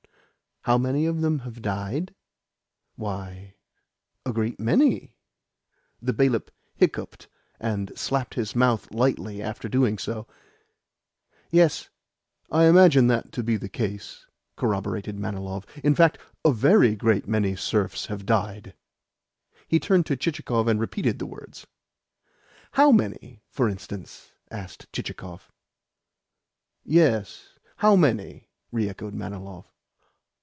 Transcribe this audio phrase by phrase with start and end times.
[0.65, 2.13] "How many of them have died?
[2.95, 3.55] Why,
[4.27, 5.15] a great many."
[5.99, 7.25] The bailiff hiccoughed,
[7.59, 10.27] and slapped his mouth lightly after doing so.
[11.49, 11.89] "Yes,
[12.51, 15.65] I imagined that to be the case," corroborated Manilov.
[15.83, 18.75] "In fact, a VERY great many serfs have died."
[19.67, 21.65] He turned to Chichikov and repeated the words.
[22.73, 25.51] "How many, for instance?" asked Chichikov.
[26.85, 29.65] "Yes; how many?" re echoed Manilov.